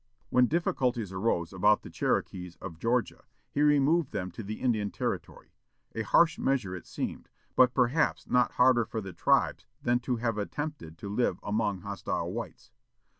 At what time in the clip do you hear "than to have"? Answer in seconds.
9.79-10.39